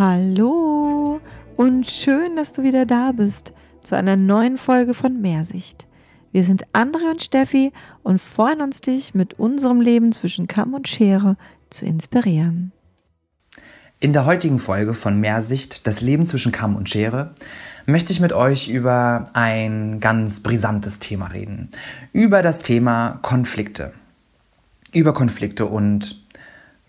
Hallo 0.00 1.20
und 1.58 1.86
schön, 1.86 2.34
dass 2.34 2.52
du 2.52 2.62
wieder 2.62 2.86
da 2.86 3.12
bist 3.12 3.52
zu 3.82 3.96
einer 3.96 4.16
neuen 4.16 4.56
Folge 4.56 4.94
von 4.94 5.20
Mehrsicht. 5.20 5.86
Wir 6.32 6.42
sind 6.42 6.62
Andre 6.72 7.10
und 7.10 7.22
Steffi 7.22 7.70
und 8.02 8.18
freuen 8.18 8.62
uns, 8.62 8.80
dich 8.80 9.12
mit 9.14 9.38
unserem 9.38 9.82
Leben 9.82 10.10
zwischen 10.12 10.46
Kamm 10.46 10.72
und 10.72 10.88
Schere 10.88 11.36
zu 11.68 11.84
inspirieren. 11.84 12.72
In 13.98 14.14
der 14.14 14.24
heutigen 14.24 14.58
Folge 14.58 14.94
von 14.94 15.20
Mehrsicht, 15.20 15.86
das 15.86 16.00
Leben 16.00 16.24
zwischen 16.24 16.50
Kamm 16.50 16.76
und 16.76 16.88
Schere, 16.88 17.34
möchte 17.84 18.10
ich 18.10 18.20
mit 18.20 18.32
euch 18.32 18.68
über 18.68 19.24
ein 19.34 20.00
ganz 20.00 20.40
brisantes 20.40 20.98
Thema 20.98 21.26
reden. 21.26 21.68
Über 22.14 22.40
das 22.40 22.60
Thema 22.60 23.18
Konflikte. 23.20 23.92
Über 24.94 25.12
Konflikte 25.12 25.66
und 25.66 26.19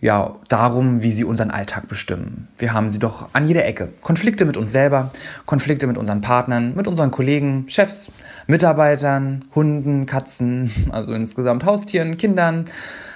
ja, 0.02 0.36
darum, 0.48 1.04
wie 1.04 1.12
sie 1.12 1.24
unseren 1.24 1.52
Alltag 1.52 1.88
bestimmen. 1.88 2.48
Wir 2.58 2.74
haben 2.74 2.90
sie 2.90 2.98
doch 2.98 3.30
an 3.34 3.48
jeder 3.48 3.66
Ecke. 3.66 3.90
Konflikte 4.02 4.46
mit 4.46 4.58
uns 4.58 4.72
selber, 4.72 5.10
Konflikte 5.46 5.86
mit 5.86 5.96
unseren 5.96 6.22
Partnern, 6.22 6.74
mit 6.76 6.88
unseren 6.88 7.12
Kollegen, 7.12 7.66
Chefs, 7.68 8.12
Mitarbeitern, 8.48 9.46
Hunden, 9.54 10.08
Katzen, 10.08 10.72
also 10.92 11.14
insgesamt 11.14 11.66
Haustieren, 11.66 12.18
Kindern, 12.18 12.66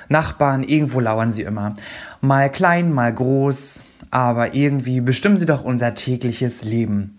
Nachbarn, 0.09 0.61
irgendwo 0.61 0.99
lauern 0.99 1.31
sie 1.31 1.41
immer. 1.41 1.73
Mal 2.21 2.51
klein, 2.51 2.93
mal 2.93 3.11
groß, 3.11 3.81
aber 4.11 4.53
irgendwie 4.53 5.01
bestimmen 5.01 5.39
sie 5.39 5.47
doch 5.47 5.63
unser 5.63 5.95
tägliches 5.95 6.63
Leben. 6.63 7.17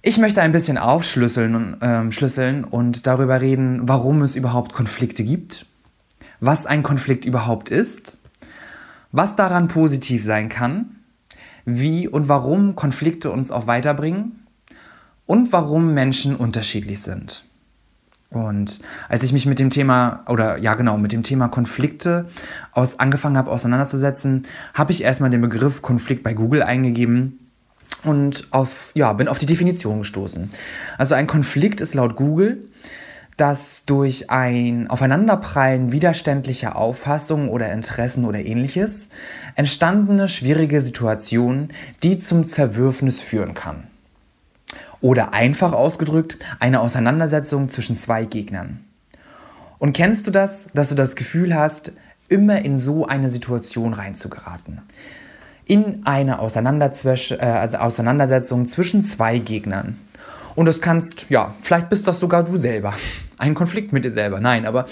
Ich 0.00 0.18
möchte 0.18 0.42
ein 0.42 0.52
bisschen 0.52 0.78
aufschlüsseln 0.78 1.54
und, 1.56 1.82
äh, 1.82 2.12
schlüsseln 2.12 2.62
und 2.62 3.08
darüber 3.08 3.40
reden, 3.40 3.80
warum 3.88 4.22
es 4.22 4.36
überhaupt 4.36 4.72
Konflikte 4.72 5.24
gibt, 5.24 5.66
was 6.38 6.66
ein 6.66 6.84
Konflikt 6.84 7.24
überhaupt 7.24 7.70
ist, 7.70 8.18
was 9.14 9.36
daran 9.36 9.68
positiv 9.68 10.24
sein 10.24 10.48
kann, 10.48 10.96
wie 11.64 12.08
und 12.08 12.28
warum 12.28 12.74
Konflikte 12.74 13.30
uns 13.30 13.52
auch 13.52 13.68
weiterbringen 13.68 14.44
und 15.24 15.52
warum 15.52 15.94
Menschen 15.94 16.34
unterschiedlich 16.34 17.00
sind. 17.00 17.44
Und 18.30 18.80
als 19.08 19.22
ich 19.22 19.32
mich 19.32 19.46
mit 19.46 19.60
dem 19.60 19.70
Thema, 19.70 20.24
oder 20.28 20.60
ja 20.60 20.74
genau, 20.74 20.98
mit 20.98 21.12
dem 21.12 21.22
Thema 21.22 21.46
Konflikte 21.46 22.28
aus, 22.72 22.98
angefangen 22.98 23.38
habe 23.38 23.52
auseinanderzusetzen, 23.52 24.42
habe 24.74 24.90
ich 24.90 25.04
erstmal 25.04 25.30
den 25.30 25.40
Begriff 25.40 25.80
Konflikt 25.80 26.24
bei 26.24 26.34
Google 26.34 26.64
eingegeben 26.64 27.38
und 28.02 28.48
auf, 28.50 28.90
ja, 28.96 29.12
bin 29.12 29.28
auf 29.28 29.38
die 29.38 29.46
Definition 29.46 29.98
gestoßen. 29.98 30.50
Also 30.98 31.14
ein 31.14 31.28
Konflikt 31.28 31.80
ist 31.80 31.94
laut 31.94 32.16
Google, 32.16 32.64
dass 33.36 33.84
durch 33.84 34.30
ein 34.30 34.88
Aufeinanderprallen 34.88 35.92
widerständlicher 35.92 36.76
Auffassungen 36.76 37.48
oder 37.48 37.72
Interessen 37.72 38.24
oder 38.24 38.40
ähnliches 38.40 39.10
entstandene 39.56 40.28
schwierige 40.28 40.80
Situation, 40.80 41.68
die 42.02 42.18
zum 42.18 42.46
Zerwürfnis 42.46 43.20
führen 43.20 43.54
kann. 43.54 43.88
Oder 45.00 45.34
einfach 45.34 45.72
ausgedrückt, 45.72 46.38
eine 46.60 46.80
Auseinandersetzung 46.80 47.68
zwischen 47.68 47.96
zwei 47.96 48.24
Gegnern. 48.24 48.84
Und 49.78 49.94
kennst 49.94 50.26
du 50.26 50.30
das, 50.30 50.68
dass 50.72 50.88
du 50.88 50.94
das 50.94 51.14
Gefühl 51.14 51.54
hast, 51.54 51.92
immer 52.28 52.62
in 52.62 52.78
so 52.78 53.06
eine 53.06 53.28
Situation 53.28 53.92
reinzugeraten? 53.92 54.80
In 55.66 56.06
eine 56.06 56.38
äh, 56.38 57.44
also 57.44 57.76
Auseinandersetzung 57.78 58.66
zwischen 58.66 59.02
zwei 59.02 59.38
Gegnern. 59.38 59.98
Und 60.54 60.66
das 60.66 60.80
kannst, 60.80 61.26
ja, 61.30 61.52
vielleicht 61.60 61.88
bist 61.88 62.06
das 62.06 62.20
sogar 62.20 62.44
du 62.44 62.58
selber. 62.58 62.92
Ein 63.38 63.54
Konflikt 63.54 63.92
mit 63.92 64.04
dir 64.04 64.12
selber. 64.12 64.38
Nein, 64.40 64.64
aber 64.64 64.86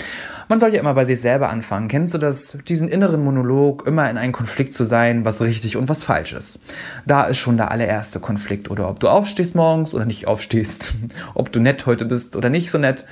man 0.48 0.58
soll 0.58 0.74
ja 0.74 0.80
immer 0.80 0.94
bei 0.94 1.04
sich 1.04 1.20
selber 1.20 1.48
anfangen. 1.48 1.86
Kennst 1.86 2.12
du 2.12 2.18
das, 2.18 2.58
diesen 2.66 2.88
inneren 2.88 3.22
Monolog, 3.22 3.86
immer 3.86 4.10
in 4.10 4.18
einem 4.18 4.32
Konflikt 4.32 4.74
zu 4.74 4.84
sein, 4.84 5.24
was 5.24 5.40
richtig 5.40 5.76
und 5.76 5.88
was 5.88 6.02
falsch 6.02 6.32
ist? 6.32 6.58
Da 7.06 7.22
ist 7.24 7.38
schon 7.38 7.56
der 7.56 7.70
allererste 7.70 8.18
Konflikt. 8.18 8.68
Oder 8.68 8.88
ob 8.88 8.98
du 8.98 9.08
aufstehst 9.08 9.54
morgens 9.54 9.94
oder 9.94 10.04
nicht 10.04 10.26
aufstehst. 10.26 10.94
Ob 11.34 11.52
du 11.52 11.60
nett 11.60 11.86
heute 11.86 12.04
bist 12.04 12.36
oder 12.36 12.50
nicht 12.50 12.70
so 12.70 12.78
nett. 12.78 13.04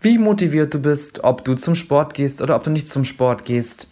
Wie 0.00 0.18
motiviert 0.18 0.72
du 0.72 0.80
bist. 0.80 1.22
Ob 1.22 1.44
du 1.44 1.54
zum 1.54 1.74
Sport 1.74 2.14
gehst 2.14 2.40
oder 2.40 2.56
ob 2.56 2.64
du 2.64 2.70
nicht 2.70 2.88
zum 2.88 3.04
Sport 3.04 3.44
gehst. 3.44 3.88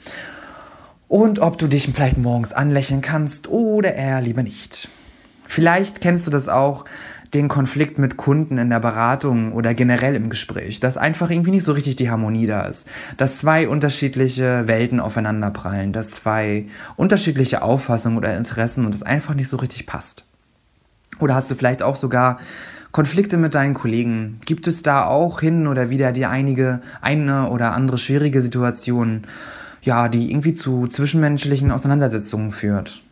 Und 1.06 1.38
ob 1.38 1.58
du 1.58 1.66
dich 1.66 1.90
vielleicht 1.92 2.18
morgens 2.18 2.52
anlächeln 2.52 3.02
kannst 3.02 3.48
oder 3.48 3.94
eher 3.94 4.20
lieber 4.20 4.42
nicht. 4.42 4.88
Vielleicht 5.48 6.02
kennst 6.02 6.26
du 6.26 6.30
das 6.30 6.46
auch, 6.46 6.84
den 7.34 7.48
Konflikt 7.48 7.98
mit 7.98 8.16
Kunden 8.16 8.58
in 8.58 8.70
der 8.70 8.80
Beratung 8.80 9.52
oder 9.52 9.74
generell 9.74 10.14
im 10.14 10.30
Gespräch, 10.30 10.80
dass 10.80 10.96
einfach 10.96 11.30
irgendwie 11.30 11.50
nicht 11.50 11.64
so 11.64 11.72
richtig 11.72 11.96
die 11.96 12.10
Harmonie 12.10 12.46
da 12.46 12.62
ist, 12.62 12.88
dass 13.16 13.38
zwei 13.38 13.68
unterschiedliche 13.68 14.66
Welten 14.66 15.00
aufeinanderprallen, 15.00 15.92
dass 15.92 16.10
zwei 16.10 16.66
unterschiedliche 16.96 17.62
Auffassungen 17.62 18.18
oder 18.18 18.36
Interessen 18.36 18.86
und 18.86 18.94
es 18.94 19.02
einfach 19.02 19.34
nicht 19.34 19.48
so 19.48 19.58
richtig 19.58 19.86
passt. 19.86 20.24
Oder 21.20 21.34
hast 21.34 21.50
du 21.50 21.54
vielleicht 21.54 21.82
auch 21.82 21.96
sogar 21.96 22.38
Konflikte 22.92 23.36
mit 23.36 23.54
deinen 23.54 23.74
Kollegen? 23.74 24.40
Gibt 24.46 24.66
es 24.66 24.82
da 24.82 25.04
auch 25.04 25.40
hin 25.40 25.66
oder 25.66 25.90
wieder 25.90 26.12
die 26.12 26.26
einige, 26.26 26.80
eine 27.00 27.50
oder 27.50 27.72
andere 27.72 27.98
schwierige 27.98 28.40
Situation, 28.40 29.22
ja, 29.82 30.08
die 30.08 30.30
irgendwie 30.30 30.54
zu 30.54 30.86
zwischenmenschlichen 30.86 31.70
Auseinandersetzungen 31.70 32.52
führt? 32.52 33.02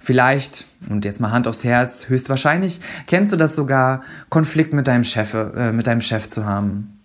Vielleicht, 0.00 0.66
und 0.88 1.04
jetzt 1.04 1.20
mal 1.20 1.30
Hand 1.30 1.46
aufs 1.46 1.62
Herz, 1.62 2.08
höchstwahrscheinlich 2.08 2.80
kennst 3.06 3.32
du 3.32 3.36
das 3.36 3.54
sogar, 3.54 4.02
Konflikt 4.30 4.72
mit 4.72 4.86
deinem 4.86 5.04
Chef, 5.04 5.34
äh, 5.34 5.72
mit 5.72 5.86
deinem 5.86 6.00
Chef 6.00 6.26
zu 6.26 6.46
haben. 6.46 7.00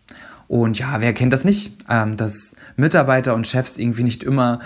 Und 0.48 0.80
ja, 0.80 1.02
wer 1.02 1.14
kennt 1.14 1.34
das 1.34 1.44
nicht, 1.44 1.74
ähm, 1.90 2.18
dass 2.18 2.56
Mitarbeiter 2.78 3.36
und 3.36 3.48
Chefs 3.48 3.78
irgendwie 3.78 4.04
nicht 4.04 4.24
immer 4.24 4.60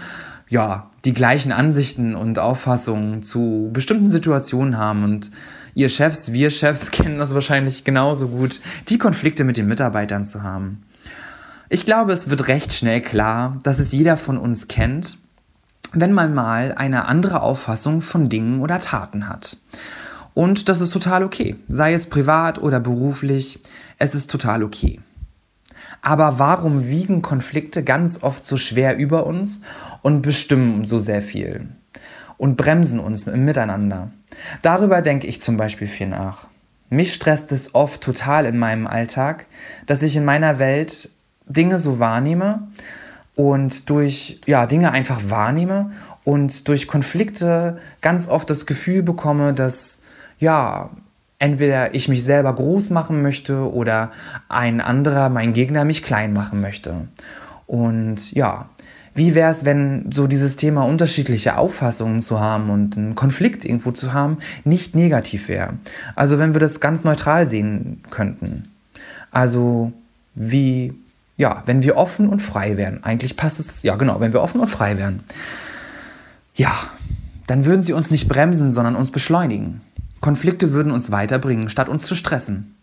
ja, 0.50 0.90
die 1.06 1.13
gleichen 1.13 1.51
Ansichten 1.51 2.16
und 2.16 2.40
Auffassungen 2.40 3.23
zu 3.23 3.69
bestimmten 3.72 4.09
Situationen 4.09 4.78
haben. 4.78 5.03
Und 5.03 5.31
ihr 5.75 5.90
Chefs, 5.90 6.34
wir 6.34 6.50
Chefs 6.50 6.91
kennen 6.91 7.19
das 7.19 7.34
wahrscheinlich 7.34 7.84
genauso 7.84 8.28
gut, 8.28 8.59
die 8.90 8.97
Konflikte 8.97 9.44
mit 9.44 9.57
den 9.57 9.67
Mitarbeitern 9.67 10.25
zu 10.25 10.44
haben. 10.44 10.84
Ich 11.69 11.85
glaube, 11.85 12.13
es 12.13 12.31
wird 12.31 12.47
recht 12.47 12.73
schnell 12.73 13.01
klar, 13.01 13.57
dass 13.63 13.78
es 13.78 13.91
jeder 13.91 14.17
von 14.17 14.38
uns 14.38 14.67
kennt 14.67 15.17
wenn 15.94 16.13
man 16.13 16.33
mal 16.33 16.73
eine 16.73 17.05
andere 17.05 17.41
Auffassung 17.41 18.01
von 18.01 18.29
Dingen 18.29 18.61
oder 18.61 18.79
Taten 18.79 19.27
hat. 19.27 19.57
Und 20.33 20.69
das 20.69 20.81
ist 20.81 20.91
total 20.91 21.23
okay, 21.23 21.55
sei 21.67 21.94
es 21.94 22.07
privat 22.07 22.61
oder 22.61 22.79
beruflich, 22.79 23.61
es 23.97 24.16
ist 24.16 24.29
total 24.29 24.63
okay. 24.63 24.99
Aber 26.01 26.39
warum 26.39 26.88
wiegen 26.88 27.22
Konflikte 27.22 27.83
ganz 27.83 28.23
oft 28.23 28.45
so 28.45 28.55
schwer 28.55 28.97
über 28.97 29.25
uns 29.25 29.61
und 30.01 30.22
bestimmen 30.22 30.85
so 30.85 30.99
sehr 30.99 31.22
viel 31.22 31.67
und 32.38 32.55
bremsen 32.55 32.99
uns 32.99 33.23
im 33.23 33.44
Miteinander? 33.44 34.11
Darüber 34.61 35.01
denke 35.01 35.28
ich 35.28 35.41
zum 35.41 35.57
Beispiel 35.57 35.88
viel 35.88 36.07
nach. 36.07 36.47
Mich 36.89 37.13
stresst 37.13 37.51
es 37.51 37.75
oft 37.75 38.01
total 38.01 38.45
in 38.45 38.57
meinem 38.57 38.88
Alltag, 38.88 39.45
dass 39.85 40.01
ich 40.01 40.16
in 40.16 40.25
meiner 40.25 40.57
Welt 40.57 41.09
Dinge 41.45 41.79
so 41.79 41.99
wahrnehme, 41.99 42.67
und 43.39 43.89
durch 43.89 44.41
ja, 44.47 44.66
Dinge 44.66 44.91
einfach 44.91 45.29
wahrnehme 45.29 45.91
und 46.25 46.67
durch 46.67 46.89
Konflikte 46.89 47.77
ganz 48.01 48.27
oft 48.27 48.50
das 48.50 48.66
Gefühl 48.66 49.01
bekomme, 49.01 49.53
dass 49.53 50.01
ja, 50.39 50.89
entweder 51.38 51.95
ich 51.95 52.09
mich 52.09 52.25
selber 52.25 52.53
groß 52.53 52.89
machen 52.89 53.22
möchte 53.22 53.72
oder 53.72 54.11
ein 54.49 54.81
anderer, 54.81 55.29
mein 55.29 55.53
Gegner, 55.53 55.85
mich 55.85 56.03
klein 56.03 56.33
machen 56.33 56.59
möchte. 56.59 57.07
Und 57.66 58.33
ja, 58.33 58.67
wie 59.16 59.35
wäre 59.35 59.51
es, 59.51 59.63
wenn 59.63 60.11
so 60.11 60.28
dieses 60.28 60.57
Thema 60.57 60.83
unterschiedliche 60.83 61.57
Auffassungen 61.57 62.22
zu 62.22 62.41
haben 62.41 62.69
und 62.69 62.97
einen 62.97 63.16
Konflikt 63.16 63.63
irgendwo 63.63 63.91
zu 63.91 64.11
haben, 64.11 64.39
nicht 64.66 64.97
negativ 64.97 65.47
wäre? 65.47 65.75
Also 66.13 66.39
wenn 66.39 66.53
wir 66.53 66.59
das 66.59 66.81
ganz 66.81 67.05
neutral 67.05 67.47
sehen 67.47 68.03
könnten. 68.09 68.63
Also 69.31 69.93
wie 70.35 70.93
ja, 71.40 71.64
wenn 71.66 71.84
wir 71.84 71.96
offen 71.96 72.28
und 72.28 72.41
frei 72.41 72.76
wären. 72.76 73.02
Eigentlich 73.06 73.38
passt 73.38 73.62
es, 73.62 73.82
ja 73.82 73.96
genau, 73.96 74.20
wenn 74.20 74.34
wir 74.34 74.41
offen 74.41 74.59
und 74.59 74.68
frei 74.68 74.97
wären. 74.97 75.22
Ja, 76.53 76.72
dann 77.47 77.64
würden 77.64 77.82
sie 77.82 77.94
uns 77.94 78.12
nicht 78.12 78.28
bremsen, 78.28 78.72
sondern 78.72 78.97
uns 78.97 79.09
beschleunigen. 79.09 79.80
Konflikte 80.20 80.74
würden 80.74 80.91
uns 80.91 81.12
weiterbringen, 81.12 81.70
statt 81.70 81.88
uns 81.88 82.06
zu 82.06 82.14
stressen. 82.14 82.76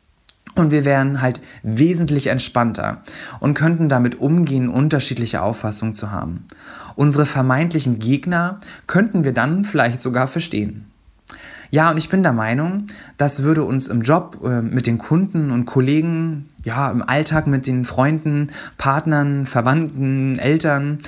Und 0.55 0.71
wir 0.71 0.87
wären 0.87 1.21
halt 1.21 1.43
wesentlich 1.63 2.29
entspannter 2.29 3.03
und 3.41 3.53
könnten 3.53 3.91
damit 3.91 4.21
umgehen, 4.21 4.71
unterschiedliche 4.71 5.43
Auffassungen 5.43 5.93
zu 5.93 6.11
haben. 6.11 6.47
Unsere 6.95 7.27
vermeintlichen 7.27 7.99
Gegner 7.99 8.61
könnten 8.87 9.23
wir 9.23 9.35
dann 9.35 9.67
vielleicht 9.67 9.99
sogar 9.99 10.27
verstehen. 10.29 10.87
Ja, 11.71 11.91
und 11.91 11.97
ich 11.97 12.09
bin 12.09 12.23
der 12.23 12.33
Meinung, 12.33 12.87
das 13.17 13.43
würde 13.43 13.65
uns 13.65 13.89
im 13.89 14.03
Job 14.03 14.39
äh, 14.45 14.63
mit 14.63 14.87
den 14.87 14.99
Kunden 14.99 15.51
und 15.51 15.67
Kollegen, 15.67 16.49
ja, 16.65 16.91
im 16.91 17.03
Alltag 17.03 17.47
mit 17.47 17.67
den 17.67 17.85
Freunden, 17.85 18.51
Partnern, 18.79 19.47
Verwandten, 19.47 20.39
Eltern, 20.39 20.99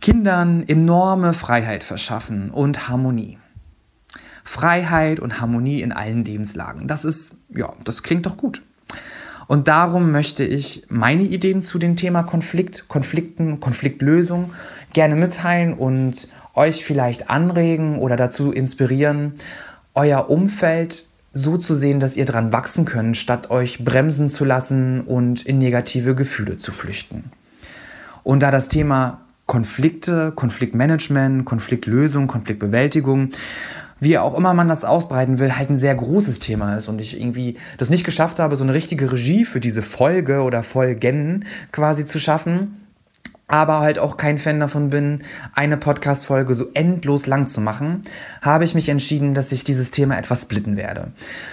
Kindern 0.00 0.64
enorme 0.66 1.32
Freiheit 1.32 1.84
verschaffen 1.84 2.50
und 2.50 2.88
Harmonie. 2.88 3.38
Freiheit 4.44 5.20
und 5.20 5.40
Harmonie 5.40 5.80
in 5.80 5.92
allen 5.92 6.24
Lebenslagen. 6.24 6.86
Das 6.86 7.04
ist, 7.04 7.34
ja, 7.48 7.72
das 7.84 8.02
klingt 8.02 8.26
doch 8.26 8.36
gut. 8.36 8.62
Und 9.46 9.68
darum 9.68 10.10
möchte 10.10 10.44
ich 10.44 10.86
meine 10.88 11.22
Ideen 11.22 11.62
zu 11.62 11.78
dem 11.78 11.96
Thema 11.96 12.22
Konflikt, 12.22 12.88
Konflikten, 12.88 13.60
Konfliktlösung 13.60 14.52
gerne 14.92 15.16
mitteilen 15.16 15.74
und 15.74 16.28
euch 16.54 16.84
vielleicht 16.84 17.30
anregen 17.30 17.98
oder 17.98 18.16
dazu 18.16 18.52
inspirieren, 18.52 19.34
euer 19.94 20.28
Umfeld 20.30 21.04
so 21.32 21.56
zu 21.56 21.74
sehen, 21.74 21.98
dass 22.00 22.16
ihr 22.16 22.24
dran 22.24 22.52
wachsen 22.52 22.84
könnt, 22.84 23.16
statt 23.16 23.50
euch 23.50 23.84
bremsen 23.84 24.28
zu 24.28 24.44
lassen 24.44 25.00
und 25.02 25.42
in 25.42 25.58
negative 25.58 26.14
Gefühle 26.14 26.58
zu 26.58 26.70
flüchten. 26.70 27.24
Und 28.22 28.42
da 28.42 28.50
das 28.50 28.68
Thema 28.68 29.20
Konflikte, 29.46 30.32
Konfliktmanagement, 30.34 31.44
Konfliktlösung, 31.44 32.28
Konfliktbewältigung, 32.28 33.30
wie 34.00 34.18
auch 34.18 34.36
immer 34.36 34.54
man 34.54 34.68
das 34.68 34.84
ausbreiten 34.84 35.38
will, 35.38 35.56
halt 35.56 35.70
ein 35.70 35.76
sehr 35.76 35.94
großes 35.94 36.38
Thema 36.38 36.76
ist 36.76 36.88
und 36.88 37.00
ich 37.00 37.18
irgendwie 37.18 37.56
das 37.78 37.90
nicht 37.90 38.04
geschafft 38.04 38.38
habe, 38.38 38.56
so 38.56 38.64
eine 38.64 38.74
richtige 38.74 39.10
Regie 39.10 39.44
für 39.44 39.60
diese 39.60 39.82
Folge 39.82 40.42
oder 40.42 40.62
Folgen 40.62 41.44
quasi 41.72 42.04
zu 42.04 42.18
schaffen, 42.18 42.83
aber 43.46 43.80
halt 43.80 43.98
auch 43.98 44.16
kein 44.16 44.38
Fan 44.38 44.58
davon 44.58 44.90
bin, 44.90 45.22
eine 45.54 45.76
Podcast-Folge 45.76 46.54
so 46.54 46.66
endlos 46.74 47.26
lang 47.26 47.46
zu 47.46 47.60
machen, 47.60 48.02
habe 48.40 48.64
ich 48.64 48.74
mich 48.74 48.88
entschieden, 48.88 49.34
dass 49.34 49.52
ich 49.52 49.64
dieses 49.64 49.90
Thema 49.90 50.16
etwas 50.16 50.42
splitten 50.42 50.76
werde. 50.76 51.12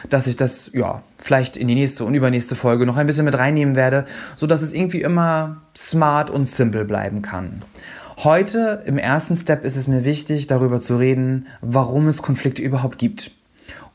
Dass 0.09 0.27
ich 0.27 0.37
das, 0.37 0.71
ja, 0.73 1.03
vielleicht 1.17 1.57
in 1.57 1.67
die 1.67 1.75
nächste 1.75 2.05
und 2.05 2.15
übernächste 2.15 2.55
Folge 2.55 2.85
noch 2.85 2.97
ein 2.97 3.07
bisschen 3.07 3.25
mit 3.25 3.37
reinnehmen 3.37 3.75
werde, 3.75 4.05
sodass 4.35 4.61
es 4.61 4.73
irgendwie 4.73 5.01
immer 5.01 5.61
smart 5.75 6.29
und 6.29 6.47
simpel 6.47 6.85
bleiben 6.85 7.21
kann. 7.21 7.61
Heute 8.23 8.83
im 8.85 8.97
ersten 8.97 9.35
Step 9.35 9.65
ist 9.65 9.75
es 9.75 9.87
mir 9.87 10.05
wichtig, 10.05 10.47
darüber 10.47 10.79
zu 10.79 10.95
reden, 10.95 11.47
warum 11.61 12.07
es 12.07 12.21
Konflikte 12.21 12.61
überhaupt 12.61 12.99
gibt. 12.99 13.31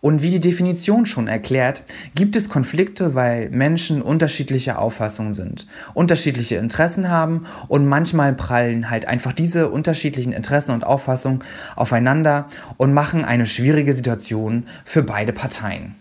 Und 0.01 0.23
wie 0.23 0.31
die 0.31 0.41
Definition 0.41 1.07
schon 1.07 1.27
erklärt, 1.27 1.83
gibt 2.15 2.37
es 2.37 2.49
Konflikte, 2.49 3.15
weil 3.15 3.51
Menschen 3.51 4.03
unterschiedlicher 4.03 4.79
Auffassungen 4.79 5.35
sind, 5.35 5.67
unterschiedliche 5.95 6.57
Interessen 6.57 7.09
haben 7.09 7.47
und 7.69 7.87
manchmal 7.87 8.35
prallen 8.35 8.91
halt 8.91 9.09
einfach 9.09 9.33
diese 9.33 9.69
unterschiedlichen 9.69 10.33
Interessen 10.33 10.73
und 10.73 10.85
Auffassungen 10.85 11.43
aufeinander 11.75 12.47
und 12.77 12.93
machen 12.93 13.25
eine 13.25 13.47
schwierige 13.47 13.95
Situation 13.95 14.65
für 14.85 15.03
beide 15.03 15.33
Parteien. 15.33 15.95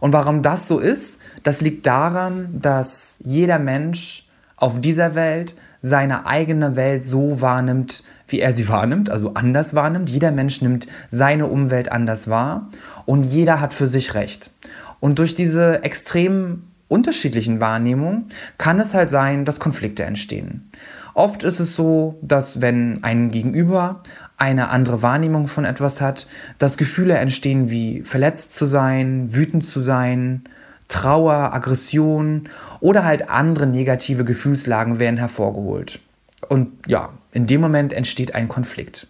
Und 0.00 0.12
warum 0.12 0.42
das 0.42 0.68
so 0.68 0.80
ist, 0.80 1.20
das 1.44 1.62
liegt 1.62 1.86
daran, 1.86 2.60
dass 2.60 3.18
jeder 3.24 3.58
Mensch 3.58 4.26
auf 4.56 4.80
dieser 4.80 5.14
Welt 5.14 5.54
seine 5.84 6.24
eigene 6.24 6.76
Welt 6.76 7.04
so 7.04 7.42
wahrnimmt, 7.42 8.04
wie 8.26 8.40
er 8.40 8.54
sie 8.54 8.70
wahrnimmt, 8.70 9.10
also 9.10 9.34
anders 9.34 9.74
wahrnimmt. 9.74 10.08
Jeder 10.08 10.32
Mensch 10.32 10.62
nimmt 10.62 10.86
seine 11.10 11.46
Umwelt 11.46 11.92
anders 11.92 12.26
wahr 12.26 12.70
und 13.04 13.24
jeder 13.24 13.60
hat 13.60 13.74
für 13.74 13.86
sich 13.86 14.14
Recht. 14.14 14.50
Und 14.98 15.18
durch 15.18 15.34
diese 15.34 15.84
extrem 15.84 16.62
unterschiedlichen 16.88 17.60
Wahrnehmungen 17.60 18.30
kann 18.56 18.80
es 18.80 18.94
halt 18.94 19.10
sein, 19.10 19.44
dass 19.44 19.60
Konflikte 19.60 20.04
entstehen. 20.04 20.70
Oft 21.12 21.42
ist 21.42 21.60
es 21.60 21.76
so, 21.76 22.18
dass 22.22 22.62
wenn 22.62 23.04
ein 23.04 23.30
Gegenüber 23.30 24.02
eine 24.38 24.70
andere 24.70 25.02
Wahrnehmung 25.02 25.48
von 25.48 25.66
etwas 25.66 26.00
hat, 26.00 26.26
dass 26.56 26.78
Gefühle 26.78 27.18
entstehen 27.18 27.68
wie 27.68 28.00
verletzt 28.00 28.54
zu 28.54 28.64
sein, 28.64 29.34
wütend 29.34 29.66
zu 29.66 29.82
sein, 29.82 30.44
Trauer, 30.88 31.52
Aggression 31.52 32.48
oder 32.80 33.04
halt 33.04 33.30
andere 33.30 33.66
negative 33.66 34.24
Gefühlslagen 34.24 34.98
werden 34.98 35.16
hervorgeholt. 35.16 36.00
Und 36.48 36.72
ja, 36.86 37.10
in 37.32 37.46
dem 37.46 37.60
Moment 37.60 37.92
entsteht 37.92 38.34
ein 38.34 38.48
Konflikt. 38.48 39.06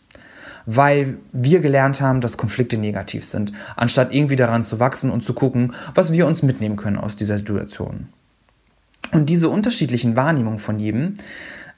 Weil 0.66 1.18
wir 1.32 1.60
gelernt 1.60 2.00
haben, 2.00 2.22
dass 2.22 2.38
Konflikte 2.38 2.78
negativ 2.78 3.26
sind, 3.26 3.52
anstatt 3.76 4.14
irgendwie 4.14 4.36
daran 4.36 4.62
zu 4.62 4.80
wachsen 4.80 5.10
und 5.10 5.22
zu 5.22 5.34
gucken, 5.34 5.74
was 5.94 6.12
wir 6.12 6.26
uns 6.26 6.42
mitnehmen 6.42 6.76
können 6.76 6.96
aus 6.96 7.16
dieser 7.16 7.36
Situation. 7.36 8.08
Und 9.12 9.28
diese 9.28 9.50
unterschiedlichen 9.50 10.16
Wahrnehmungen 10.16 10.58
von 10.58 10.78
jedem 10.78 11.14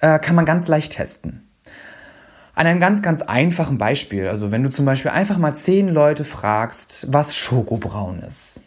äh, 0.01 0.21
kann 0.21 0.37
man 0.37 0.45
ganz 0.45 0.69
leicht 0.69 0.93
testen. 0.93 1.43
An 2.55 2.67
einem 2.67 2.81
ganz, 2.81 3.03
ganz 3.03 3.23
einfachen 3.23 3.77
Beispiel. 3.77 4.29
Also 4.29 4.51
wenn 4.51 4.63
du 4.63 4.71
zum 4.71 4.87
Beispiel 4.87 5.11
einfach 5.11 5.37
mal 5.37 5.55
zehn 5.55 5.89
Leute 5.89 6.25
fragst, 6.25 7.13
was 7.13 7.37
Schokobraun 7.37 8.21
ist. 8.21 8.63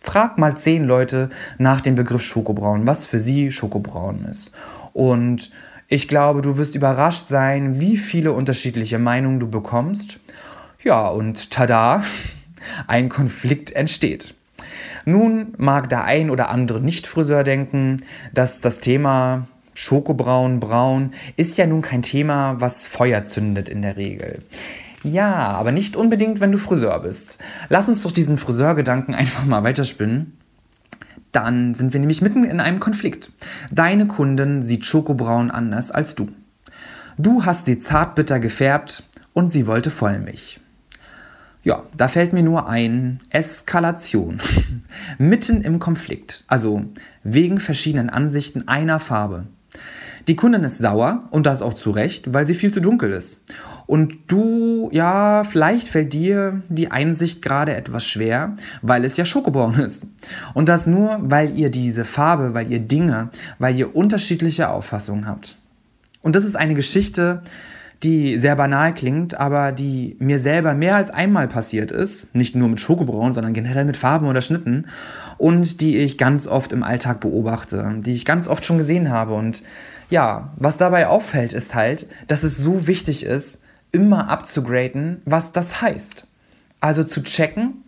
Frag 0.00 0.38
mal 0.38 0.56
zehn 0.56 0.84
Leute 0.84 1.28
nach 1.58 1.80
dem 1.80 1.94
Begriff 1.94 2.22
Schokobraun, 2.22 2.86
was 2.86 3.06
für 3.06 3.20
sie 3.20 3.52
Schokobraun 3.52 4.24
ist. 4.24 4.52
Und 4.92 5.50
ich 5.88 6.08
glaube, 6.08 6.40
du 6.40 6.56
wirst 6.56 6.74
überrascht 6.74 7.26
sein, 7.28 7.80
wie 7.80 7.96
viele 7.96 8.32
unterschiedliche 8.32 8.98
Meinungen 8.98 9.40
du 9.40 9.48
bekommst. 9.48 10.20
Ja, 10.82 11.08
und 11.08 11.50
tada, 11.50 12.02
ein 12.86 13.08
Konflikt 13.08 13.72
entsteht. 13.72 14.34
Nun 15.04 15.54
mag 15.58 15.88
der 15.88 16.04
ein 16.04 16.30
oder 16.30 16.48
andere 16.50 16.80
Nicht-Friseur 16.80 17.44
denken, 17.44 18.02
dass 18.32 18.60
das 18.60 18.80
Thema 18.80 19.46
Schokobraun, 19.74 20.60
braun 20.60 21.12
ist 21.36 21.56
ja 21.58 21.66
nun 21.66 21.82
kein 21.82 22.02
Thema, 22.02 22.60
was 22.60 22.86
Feuer 22.86 23.24
zündet 23.24 23.68
in 23.68 23.82
der 23.82 23.96
Regel. 23.96 24.40
Ja, 25.02 25.50
aber 25.50 25.72
nicht 25.72 25.96
unbedingt, 25.96 26.40
wenn 26.40 26.52
du 26.52 26.58
Friseur 26.58 26.98
bist. 27.00 27.38
Lass 27.68 27.88
uns 27.88 28.02
doch 28.02 28.12
diesen 28.12 28.36
Friseurgedanken 28.36 29.14
einfach 29.14 29.46
mal 29.46 29.64
weiterspinnen. 29.64 30.36
Dann 31.32 31.74
sind 31.74 31.92
wir 31.92 32.00
nämlich 32.00 32.22
mitten 32.22 32.44
in 32.44 32.60
einem 32.60 32.80
Konflikt. 32.80 33.32
Deine 33.70 34.06
Kundin 34.06 34.62
sieht 34.62 34.84
Schokobraun 34.84 35.50
anders 35.50 35.90
als 35.90 36.14
du. 36.14 36.28
Du 37.18 37.44
hast 37.44 37.66
sie 37.66 37.78
zartbitter 37.78 38.40
gefärbt 38.40 39.04
und 39.32 39.50
sie 39.50 39.66
wollte 39.66 39.90
Vollmilch. 39.90 40.60
Ja, 41.62 41.82
da 41.94 42.08
fällt 42.08 42.32
mir 42.32 42.42
nur 42.42 42.68
ein 42.68 43.18
Eskalation. 43.28 44.40
Mitten 45.18 45.60
im 45.60 45.78
Konflikt, 45.78 46.44
also 46.48 46.84
wegen 47.22 47.60
verschiedenen 47.60 48.08
Ansichten 48.08 48.66
einer 48.66 48.98
Farbe. 48.98 49.46
Die 50.26 50.36
Kundin 50.36 50.64
ist 50.64 50.78
sauer 50.78 51.24
und 51.30 51.46
das 51.46 51.62
auch 51.62 51.74
zu 51.74 51.90
Recht, 51.90 52.32
weil 52.32 52.46
sie 52.46 52.54
viel 52.54 52.72
zu 52.72 52.80
dunkel 52.80 53.12
ist. 53.12 53.40
Und 53.90 54.18
du, 54.28 54.88
ja, 54.92 55.42
vielleicht 55.42 55.88
fällt 55.88 56.12
dir 56.12 56.62
die 56.68 56.92
Einsicht 56.92 57.42
gerade 57.42 57.74
etwas 57.74 58.06
schwer, 58.06 58.54
weil 58.82 59.04
es 59.04 59.16
ja 59.16 59.24
Schokobraun 59.24 59.74
ist. 59.80 60.06
Und 60.54 60.68
das 60.68 60.86
nur, 60.86 61.18
weil 61.22 61.58
ihr 61.58 61.70
diese 61.70 62.04
Farbe, 62.04 62.54
weil 62.54 62.70
ihr 62.70 62.78
Dinge, 62.78 63.30
weil 63.58 63.76
ihr 63.76 63.96
unterschiedliche 63.96 64.68
Auffassungen 64.68 65.26
habt. 65.26 65.58
Und 66.22 66.36
das 66.36 66.44
ist 66.44 66.54
eine 66.54 66.76
Geschichte, 66.76 67.42
die 68.04 68.38
sehr 68.38 68.54
banal 68.54 68.94
klingt, 68.94 69.34
aber 69.34 69.72
die 69.72 70.14
mir 70.20 70.38
selber 70.38 70.74
mehr 70.74 70.94
als 70.94 71.10
einmal 71.10 71.48
passiert 71.48 71.90
ist. 71.90 72.32
Nicht 72.32 72.54
nur 72.54 72.68
mit 72.68 72.80
Schokobraun, 72.80 73.34
sondern 73.34 73.54
generell 73.54 73.86
mit 73.86 73.96
Farben 73.96 74.28
oder 74.28 74.40
Schnitten. 74.40 74.86
Und 75.36 75.80
die 75.80 75.96
ich 75.98 76.16
ganz 76.16 76.46
oft 76.46 76.72
im 76.72 76.84
Alltag 76.84 77.18
beobachte, 77.18 77.96
die 78.06 78.12
ich 78.12 78.24
ganz 78.24 78.46
oft 78.46 78.64
schon 78.64 78.78
gesehen 78.78 79.10
habe. 79.10 79.34
Und 79.34 79.64
ja, 80.10 80.52
was 80.54 80.76
dabei 80.76 81.08
auffällt, 81.08 81.52
ist 81.54 81.74
halt, 81.74 82.06
dass 82.28 82.44
es 82.44 82.56
so 82.56 82.86
wichtig 82.86 83.26
ist, 83.26 83.58
immer 83.92 84.28
abzugraden, 84.28 85.22
was 85.24 85.52
das 85.52 85.82
heißt. 85.82 86.26
Also 86.80 87.04
zu 87.04 87.22
checken, 87.22 87.84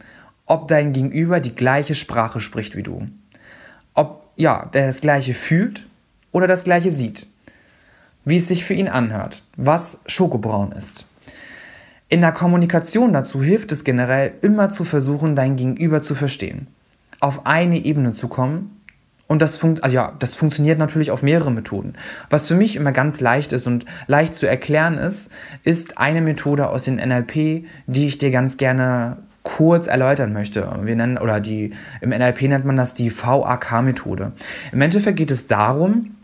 ob 0.46 0.68
dein 0.68 0.92
Gegenüber 0.92 1.40
die 1.40 1.54
gleiche 1.54 1.94
Sprache 1.94 2.40
spricht 2.40 2.76
wie 2.76 2.82
du. 2.82 3.08
Ob 3.94 4.30
ja, 4.36 4.66
der 4.66 4.86
das 4.86 5.00
gleiche 5.00 5.34
fühlt 5.34 5.86
oder 6.30 6.46
das 6.46 6.64
gleiche 6.64 6.92
sieht. 6.92 7.26
Wie 8.24 8.36
es 8.36 8.48
sich 8.48 8.64
für 8.64 8.74
ihn 8.74 8.88
anhört, 8.88 9.42
was 9.56 10.00
Schokobraun 10.06 10.72
ist. 10.72 11.06
In 12.08 12.20
der 12.20 12.32
Kommunikation 12.32 13.12
dazu 13.12 13.42
hilft 13.42 13.72
es 13.72 13.84
generell 13.84 14.34
immer 14.42 14.70
zu 14.70 14.84
versuchen, 14.84 15.34
dein 15.34 15.56
Gegenüber 15.56 16.02
zu 16.02 16.14
verstehen. 16.14 16.66
Auf 17.20 17.46
eine 17.46 17.78
Ebene 17.78 18.12
zu 18.12 18.28
kommen 18.28 18.81
und 19.28 19.40
das, 19.40 19.56
funkt, 19.56 19.82
also 19.82 19.96
ja, 19.96 20.12
das 20.18 20.34
funktioniert 20.34 20.78
natürlich 20.78 21.10
auf 21.10 21.22
mehrere 21.22 21.50
Methoden. 21.50 21.94
Was 22.28 22.48
für 22.48 22.54
mich 22.54 22.76
immer 22.76 22.92
ganz 22.92 23.20
leicht 23.20 23.52
ist 23.52 23.66
und 23.66 23.86
leicht 24.06 24.34
zu 24.34 24.46
erklären 24.46 24.98
ist, 24.98 25.30
ist 25.64 25.98
eine 25.98 26.20
Methode 26.20 26.68
aus 26.68 26.84
den 26.84 26.96
NLP, 26.96 27.66
die 27.86 28.06
ich 28.06 28.18
dir 28.18 28.30
ganz 28.30 28.56
gerne 28.56 29.18
kurz 29.42 29.86
erläutern 29.86 30.32
möchte. 30.32 30.70
Wir 30.82 30.96
nennen, 30.96 31.18
oder 31.18 31.40
die, 31.40 31.72
im 32.00 32.10
NLP 32.10 32.42
nennt 32.42 32.64
man 32.64 32.76
das 32.76 32.94
die 32.94 33.10
VAK-Methode. 33.10 34.32
Im 34.70 34.80
Endeffekt 34.80 35.16
geht 35.16 35.30
es 35.30 35.46
darum, 35.46 36.14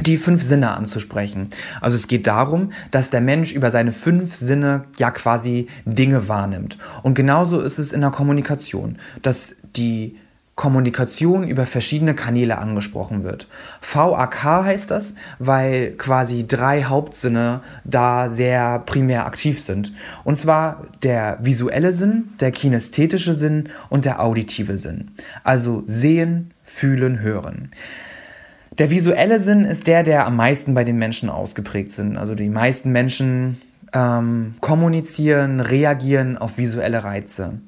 die 0.00 0.16
fünf 0.16 0.42
Sinne 0.42 0.70
anzusprechen. 0.70 1.48
Also 1.80 1.96
es 1.96 2.08
geht 2.08 2.26
darum, 2.26 2.70
dass 2.90 3.10
der 3.10 3.20
Mensch 3.20 3.52
über 3.52 3.70
seine 3.70 3.92
fünf 3.92 4.34
Sinne 4.34 4.84
ja 4.96 5.10
quasi 5.10 5.66
Dinge 5.84 6.28
wahrnimmt. 6.28 6.78
Und 7.02 7.14
genauso 7.14 7.60
ist 7.60 7.78
es 7.78 7.92
in 7.92 8.00
der 8.00 8.10
Kommunikation, 8.10 8.96
dass 9.22 9.56
die 9.76 10.16
Kommunikation 10.58 11.46
über 11.46 11.66
verschiedene 11.66 12.16
Kanäle 12.16 12.58
angesprochen 12.58 13.22
wird. 13.22 13.46
VAK 13.80 14.42
heißt 14.42 14.90
das, 14.90 15.14
weil 15.38 15.92
quasi 15.92 16.48
drei 16.48 16.82
Hauptsinne 16.82 17.60
da 17.84 18.28
sehr 18.28 18.80
primär 18.80 19.24
aktiv 19.24 19.62
sind. 19.62 19.92
Und 20.24 20.34
zwar 20.34 20.82
der 21.04 21.38
visuelle 21.40 21.92
Sinn, 21.92 22.30
der 22.40 22.50
kinästhetische 22.50 23.34
Sinn 23.34 23.68
und 23.88 24.04
der 24.04 24.20
auditive 24.20 24.78
Sinn. 24.78 25.12
Also 25.44 25.84
sehen, 25.86 26.50
fühlen, 26.64 27.20
hören. 27.20 27.70
Der 28.78 28.90
visuelle 28.90 29.38
Sinn 29.38 29.64
ist 29.64 29.86
der, 29.86 30.02
der 30.02 30.26
am 30.26 30.34
meisten 30.34 30.74
bei 30.74 30.82
den 30.82 30.98
Menschen 30.98 31.30
ausgeprägt 31.30 31.92
sind. 31.92 32.16
Also 32.16 32.34
die 32.34 32.48
meisten 32.48 32.90
Menschen 32.90 33.60
ähm, 33.94 34.56
kommunizieren, 34.60 35.60
reagieren 35.60 36.36
auf 36.36 36.58
visuelle 36.58 37.04
Reize. 37.04 37.60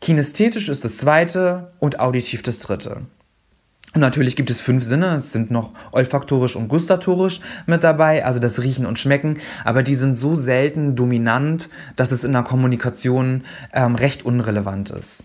Kinästhetisch 0.00 0.68
ist 0.68 0.84
das 0.84 0.98
zweite 0.98 1.72
und 1.80 2.00
auditiv 2.00 2.42
das 2.42 2.60
dritte. 2.60 3.02
Und 3.98 4.02
natürlich 4.02 4.36
gibt 4.36 4.48
es 4.48 4.60
fünf 4.60 4.84
Sinne, 4.84 5.16
es 5.16 5.32
sind 5.32 5.50
noch 5.50 5.72
olfaktorisch 5.90 6.54
und 6.54 6.68
gustatorisch 6.68 7.40
mit 7.66 7.82
dabei, 7.82 8.24
also 8.24 8.38
das 8.38 8.62
Riechen 8.62 8.86
und 8.86 8.96
Schmecken, 8.96 9.38
aber 9.64 9.82
die 9.82 9.96
sind 9.96 10.14
so 10.14 10.36
selten 10.36 10.94
dominant, 10.94 11.68
dass 11.96 12.12
es 12.12 12.22
in 12.22 12.32
der 12.32 12.44
Kommunikation 12.44 13.42
ähm, 13.72 13.96
recht 13.96 14.24
unrelevant 14.24 14.90
ist. 14.90 15.24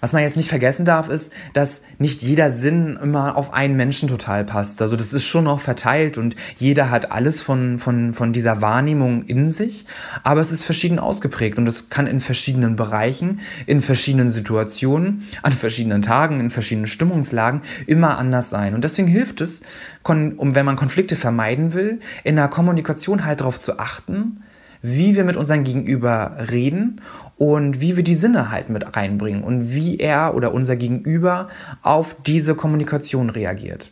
Was 0.00 0.12
man 0.12 0.22
jetzt 0.22 0.36
nicht 0.36 0.48
vergessen 0.48 0.84
darf, 0.84 1.08
ist, 1.08 1.32
dass 1.54 1.82
nicht 1.98 2.22
jeder 2.22 2.50
Sinn 2.50 2.98
immer 3.02 3.36
auf 3.36 3.54
einen 3.54 3.76
Menschen 3.76 4.08
total 4.08 4.44
passt. 4.44 4.82
Also 4.82 4.96
das 4.96 5.14
ist 5.14 5.26
schon 5.26 5.44
noch 5.44 5.60
verteilt 5.60 6.18
und 6.18 6.36
jeder 6.56 6.90
hat 6.90 7.10
alles 7.10 7.40
von, 7.40 7.78
von, 7.78 8.12
von 8.12 8.32
dieser 8.32 8.60
Wahrnehmung 8.60 9.24
in 9.24 9.48
sich, 9.48 9.86
aber 10.22 10.40
es 10.40 10.50
ist 10.50 10.64
verschieden 10.64 10.98
ausgeprägt 10.98 11.56
und 11.56 11.66
es 11.66 11.88
kann 11.88 12.06
in 12.06 12.20
verschiedenen 12.20 12.76
Bereichen, 12.76 13.40
in 13.66 13.80
verschiedenen 13.80 14.30
Situationen, 14.30 15.26
an 15.42 15.52
verschiedenen 15.52 16.02
Tagen, 16.02 16.40
in 16.40 16.50
verschiedenen 16.50 16.86
Stimmungslagen 16.86 17.62
immer 17.86 18.13
anders 18.18 18.50
sein. 18.50 18.74
Und 18.74 18.84
deswegen 18.84 19.08
hilft 19.08 19.40
es, 19.40 19.62
um 20.02 20.54
wenn 20.54 20.66
man 20.66 20.76
Konflikte 20.76 21.16
vermeiden 21.16 21.72
will, 21.74 22.00
in 22.22 22.36
der 22.36 22.48
Kommunikation 22.48 23.24
halt 23.24 23.40
darauf 23.40 23.58
zu 23.58 23.78
achten, 23.78 24.42
wie 24.82 25.16
wir 25.16 25.24
mit 25.24 25.38
unserem 25.38 25.64
Gegenüber 25.64 26.36
reden 26.50 27.00
und 27.38 27.80
wie 27.80 27.96
wir 27.96 28.04
die 28.04 28.14
Sinne 28.14 28.50
halt 28.50 28.68
mit 28.68 28.96
reinbringen 28.96 29.42
und 29.42 29.74
wie 29.74 29.96
er 29.96 30.34
oder 30.34 30.52
unser 30.52 30.76
Gegenüber 30.76 31.48
auf 31.82 32.16
diese 32.22 32.54
Kommunikation 32.54 33.30
reagiert. 33.30 33.90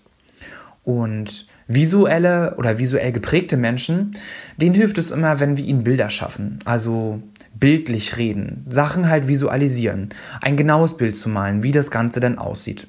Und 0.84 1.46
visuelle 1.66 2.56
oder 2.58 2.78
visuell 2.78 3.12
geprägte 3.12 3.56
Menschen, 3.56 4.16
denen 4.58 4.74
hilft 4.74 4.98
es 4.98 5.10
immer, 5.10 5.40
wenn 5.40 5.56
wir 5.56 5.64
ihnen 5.64 5.84
Bilder 5.84 6.10
schaffen. 6.10 6.58
Also 6.66 7.22
bildlich 7.58 8.18
reden, 8.18 8.66
Sachen 8.68 9.08
halt 9.08 9.28
visualisieren, 9.28 10.10
ein 10.40 10.56
genaues 10.56 10.96
Bild 10.96 11.16
zu 11.16 11.28
malen, 11.28 11.62
wie 11.62 11.72
das 11.72 11.90
Ganze 11.90 12.20
denn 12.20 12.36
aussieht. 12.36 12.88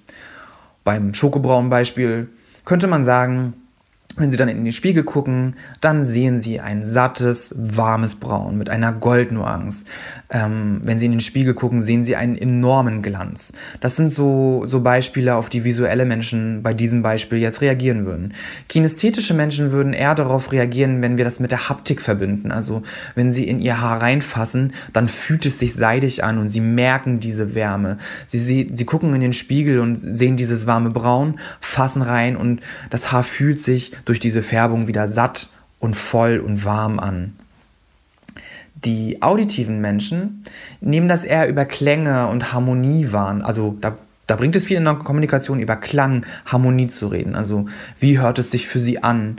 Beim 0.84 1.14
Schokobraun-Beispiel 1.14 2.30
könnte 2.66 2.88
man 2.88 3.04
sagen, 3.04 3.54
wenn 4.16 4.30
Sie 4.30 4.38
dann 4.38 4.48
in 4.48 4.64
den 4.64 4.72
Spiegel 4.72 5.04
gucken, 5.04 5.56
dann 5.82 6.04
sehen 6.04 6.40
Sie 6.40 6.60
ein 6.60 6.86
sattes, 6.86 7.54
warmes 7.58 8.16
Braun 8.16 8.58
mit 8.58 8.70
einer 8.70 8.92
Goldnuance. 8.92 9.86
Ähm, 10.30 10.82
wenn 10.84 11.00
Sie 11.00 11.08
in 11.08 11.14
den 11.14 11.20
Spiegel 11.20 11.54
gucken, 11.56 11.82
sehen 11.82 12.04
Sie 12.04 12.16
einen 12.16 12.38
enormen 12.38 13.02
Glanz. 13.02 13.54
Das 13.80 13.96
sind 13.96 14.12
so, 14.12 14.64
so 14.66 14.82
Beispiele, 14.82 15.36
auf 15.36 15.50
die 15.50 15.64
visuelle 15.64 16.06
Menschen 16.06 16.62
bei 16.62 16.74
diesem 16.74 17.02
Beispiel 17.02 17.40
jetzt 17.40 17.62
reagieren 17.62 18.06
würden. 18.06 18.34
Kinästhetische 18.70 19.34
Menschen 19.34 19.72
würden 19.72 19.94
eher 19.94 20.14
darauf 20.14 20.52
reagieren, 20.52 21.02
wenn 21.02 21.18
wir 21.18 21.26
das 21.26 21.40
mit 21.40 21.52
der 21.52 21.70
Haptik 21.70 22.02
verbinden. 22.02 22.52
Also 22.52 22.84
wenn 23.16 23.32
Sie 23.32 23.48
in 23.48 23.60
Ihr 23.60 23.82
Haar 23.82 24.02
reinfassen, 24.02 24.74
dann 24.94 25.08
fühlt 25.08 25.46
es 25.46 25.58
sich 25.58 25.74
seidig 25.74 26.24
an 26.24 26.38
und 26.38 26.50
Sie 26.50 26.62
merken 26.62 27.20
diese 27.20 27.56
Wärme. 27.56 27.98
Sie, 28.28 28.40
sie, 28.40 28.70
sie 28.74 28.86
gucken 28.86 29.14
in 29.14 29.22
den 29.22 29.34
Spiegel 29.34 29.80
und 29.80 29.96
sehen 29.96 30.38
dieses 30.38 30.68
warme 30.68 30.92
Braun, 30.92 31.40
fassen 31.60 32.02
rein 32.02 32.36
und 32.36 32.62
das 32.90 33.12
Haar 33.12 33.24
fühlt 33.24 33.60
sich 33.60 33.92
durch 34.06 34.20
diese 34.20 34.42
Färbung 34.42 34.88
wieder 34.88 35.08
satt 35.08 35.50
und 35.80 35.96
voll 35.96 36.40
und 36.40 36.66
warm 36.66 37.00
an. 37.00 37.34
Die 38.86 39.22
auditiven 39.22 39.80
Menschen 39.80 40.44
nehmen 40.82 41.08
das 41.08 41.24
eher 41.24 41.48
über 41.48 41.66
Klänge 41.66 42.28
und 42.28 42.52
Harmonie 42.52 43.12
wahr. 43.12 43.40
Also 43.44 43.78
da, 43.80 43.98
da 44.28 44.36
bringt 44.36 44.56
es 44.56 44.66
viel 44.66 44.78
in 44.78 44.84
der 44.84 44.96
Kommunikation 44.96 45.60
über 45.60 45.76
Klang, 45.78 46.26
Harmonie 46.46 46.88
zu 46.88 47.08
reden. 47.08 47.36
Also 47.36 47.66
wie 47.98 48.20
hört 48.20 48.40
es 48.40 48.52
sich 48.52 48.68
für 48.68 48.80
sie 48.80 49.02
an? 49.02 49.38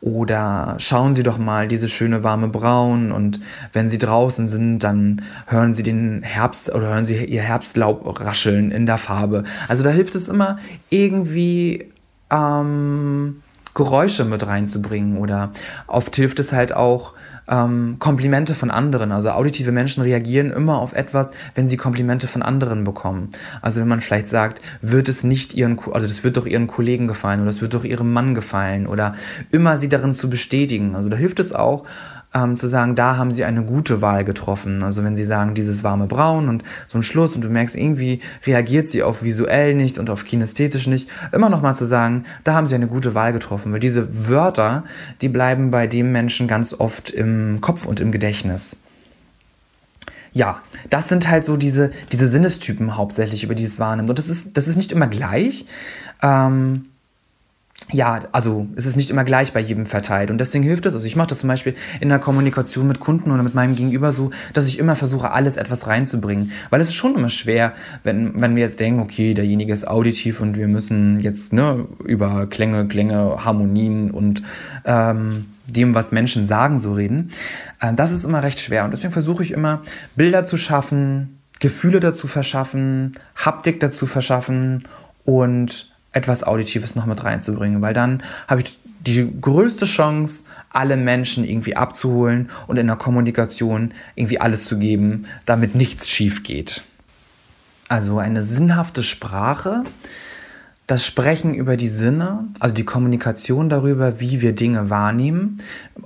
Oder 0.00 0.76
schauen 0.78 1.14
Sie 1.14 1.22
doch 1.22 1.38
mal 1.38 1.68
diese 1.68 1.88
schöne 1.88 2.22
warme 2.22 2.48
Braun 2.48 3.12
und 3.12 3.40
wenn 3.72 3.88
Sie 3.88 3.98
draußen 3.98 4.46
sind, 4.46 4.80
dann 4.80 5.22
hören 5.46 5.74
Sie 5.74 5.82
den 5.82 6.22
Herbst 6.22 6.72
oder 6.72 6.88
hören 6.88 7.04
Sie 7.04 7.24
Ihr 7.24 7.42
Herbstlaub 7.42 8.20
rascheln 8.20 8.70
in 8.70 8.86
der 8.86 8.98
Farbe. 8.98 9.44
Also 9.68 9.82
da 9.82 9.90
hilft 9.90 10.14
es 10.14 10.28
immer 10.28 10.58
irgendwie 10.90 11.90
ähm, 12.30 13.42
Geräusche 13.76 14.24
mit 14.24 14.44
reinzubringen 14.44 15.18
oder 15.18 15.52
oft 15.86 16.16
hilft 16.16 16.40
es 16.40 16.52
halt 16.52 16.74
auch 16.74 17.12
ähm, 17.48 17.96
Komplimente 18.00 18.54
von 18.54 18.70
anderen. 18.70 19.12
Also 19.12 19.30
auditive 19.30 19.70
Menschen 19.70 20.02
reagieren 20.02 20.50
immer 20.50 20.80
auf 20.80 20.94
etwas, 20.94 21.30
wenn 21.54 21.68
sie 21.68 21.76
Komplimente 21.76 22.26
von 22.26 22.42
anderen 22.42 22.82
bekommen. 22.82 23.30
Also 23.62 23.80
wenn 23.80 23.88
man 23.88 24.00
vielleicht 24.00 24.28
sagt, 24.28 24.60
wird 24.80 25.08
es 25.08 25.22
nicht 25.22 25.54
ihren, 25.54 25.78
also 25.92 26.06
das 26.06 26.24
wird 26.24 26.36
doch 26.36 26.46
ihren 26.46 26.66
Kollegen 26.66 27.06
gefallen 27.06 27.40
oder 27.40 27.50
das 27.50 27.60
wird 27.60 27.74
doch 27.74 27.84
ihrem 27.84 28.12
Mann 28.12 28.34
gefallen 28.34 28.86
oder 28.86 29.14
immer 29.52 29.76
sie 29.76 29.88
darin 29.88 30.14
zu 30.14 30.28
bestätigen. 30.28 30.96
Also 30.96 31.08
da 31.08 31.16
hilft 31.16 31.38
es 31.38 31.52
auch, 31.52 31.84
ähm, 32.36 32.56
zu 32.56 32.66
sagen, 32.66 32.94
da 32.94 33.16
haben 33.16 33.30
sie 33.30 33.44
eine 33.44 33.64
gute 33.64 34.02
Wahl 34.02 34.24
getroffen. 34.24 34.82
Also 34.82 35.02
wenn 35.04 35.16
sie 35.16 35.24
sagen, 35.24 35.54
dieses 35.54 35.82
warme 35.84 36.06
Braun 36.06 36.48
und 36.48 36.64
ein 36.92 37.02
Schluss 37.02 37.34
und 37.34 37.42
du 37.42 37.48
merkst, 37.48 37.76
irgendwie 37.76 38.20
reagiert 38.46 38.88
sie 38.88 39.02
auf 39.02 39.22
visuell 39.22 39.74
nicht 39.74 39.98
und 39.98 40.10
auf 40.10 40.24
kinästhetisch 40.24 40.86
nicht, 40.86 41.08
immer 41.32 41.48
noch 41.48 41.62
mal 41.62 41.74
zu 41.74 41.84
sagen, 41.84 42.24
da 42.44 42.54
haben 42.54 42.66
sie 42.66 42.74
eine 42.74 42.88
gute 42.88 43.14
Wahl 43.14 43.32
getroffen. 43.32 43.72
Weil 43.72 43.80
diese 43.80 44.28
Wörter, 44.28 44.84
die 45.20 45.28
bleiben 45.28 45.70
bei 45.70 45.86
dem 45.86 46.12
Menschen 46.12 46.48
ganz 46.48 46.74
oft 46.74 47.10
im 47.10 47.60
Kopf 47.60 47.86
und 47.86 48.00
im 48.00 48.12
Gedächtnis 48.12 48.76
ja, 50.32 50.60
das 50.90 51.08
sind 51.08 51.30
halt 51.30 51.46
so 51.46 51.56
diese, 51.56 51.90
diese 52.12 52.28
Sinnestypen 52.28 52.98
hauptsächlich, 52.98 53.42
über 53.42 53.54
die 53.54 53.64
es 53.64 53.78
wahrnimmt. 53.78 54.10
Und 54.10 54.18
das 54.18 54.28
ist, 54.28 54.54
das 54.54 54.68
ist 54.68 54.76
nicht 54.76 54.92
immer 54.92 55.06
gleich. 55.06 55.64
Ähm, 56.22 56.84
ja, 57.92 58.24
also 58.32 58.66
es 58.74 58.84
ist 58.84 58.96
nicht 58.96 59.10
immer 59.10 59.22
gleich 59.22 59.52
bei 59.52 59.60
jedem 59.60 59.86
verteilt 59.86 60.30
und 60.30 60.38
deswegen 60.38 60.64
hilft 60.64 60.86
es. 60.86 60.94
Also 60.94 61.06
ich 61.06 61.14
mache 61.14 61.28
das 61.28 61.38
zum 61.38 61.48
Beispiel 61.48 61.74
in 62.00 62.08
der 62.08 62.18
Kommunikation 62.18 62.88
mit 62.88 62.98
Kunden 62.98 63.30
oder 63.30 63.44
mit 63.44 63.54
meinem 63.54 63.76
Gegenüber 63.76 64.10
so, 64.10 64.30
dass 64.54 64.66
ich 64.66 64.78
immer 64.78 64.96
versuche, 64.96 65.30
alles 65.30 65.56
etwas 65.56 65.86
reinzubringen. 65.86 66.50
Weil 66.70 66.80
es 66.80 66.88
ist 66.88 66.96
schon 66.96 67.14
immer 67.14 67.28
schwer, 67.28 67.74
wenn, 68.02 68.40
wenn 68.40 68.56
wir 68.56 68.64
jetzt 68.64 68.80
denken, 68.80 69.00
okay, 69.00 69.34
derjenige 69.34 69.72
ist 69.72 69.86
auditiv 69.86 70.40
und 70.40 70.56
wir 70.56 70.66
müssen 70.66 71.20
jetzt 71.20 71.52
ne, 71.52 71.86
über 72.04 72.46
Klänge, 72.46 72.88
Klänge, 72.88 73.44
Harmonien 73.44 74.10
und 74.10 74.42
ähm, 74.84 75.46
dem, 75.70 75.94
was 75.94 76.10
Menschen 76.10 76.46
sagen, 76.46 76.78
so 76.78 76.92
reden. 76.92 77.30
Äh, 77.80 77.94
das 77.94 78.10
ist 78.10 78.24
immer 78.24 78.42
recht 78.42 78.58
schwer 78.58 78.84
und 78.84 78.92
deswegen 78.92 79.12
versuche 79.12 79.44
ich 79.44 79.52
immer, 79.52 79.82
Bilder 80.16 80.44
zu 80.44 80.56
schaffen, 80.56 81.38
Gefühle 81.60 82.00
dazu 82.00 82.26
verschaffen, 82.26 83.12
Haptik 83.36 83.78
dazu 83.78 84.06
verschaffen 84.06 84.84
und 85.24 85.95
etwas 86.16 86.42
Auditives 86.42 86.94
noch 86.94 87.04
mit 87.04 87.22
reinzubringen, 87.22 87.82
weil 87.82 87.92
dann 87.92 88.22
habe 88.48 88.62
ich 88.62 88.78
die 89.06 89.30
größte 89.40 89.84
Chance, 89.84 90.44
alle 90.70 90.96
Menschen 90.96 91.44
irgendwie 91.44 91.76
abzuholen 91.76 92.50
und 92.66 92.78
in 92.78 92.86
der 92.86 92.96
Kommunikation 92.96 93.92
irgendwie 94.14 94.40
alles 94.40 94.64
zu 94.64 94.78
geben, 94.78 95.26
damit 95.44 95.74
nichts 95.74 96.08
schief 96.08 96.42
geht. 96.42 96.82
Also 97.88 98.18
eine 98.18 98.42
sinnhafte 98.42 99.02
Sprache, 99.02 99.84
das 100.86 101.04
Sprechen 101.04 101.54
über 101.54 101.76
die 101.76 101.88
Sinne, 101.88 102.46
also 102.58 102.74
die 102.74 102.84
Kommunikation 102.84 103.68
darüber, 103.68 104.18
wie 104.20 104.40
wir 104.40 104.54
Dinge 104.54 104.88
wahrnehmen, 104.88 105.56